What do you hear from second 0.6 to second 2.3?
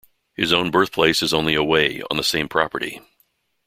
birthplace is only away, on the